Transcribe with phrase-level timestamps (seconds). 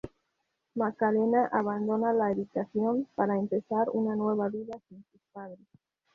[0.75, 5.59] Macarena abandona la habitación para empezar una nueva vida sin sus padres.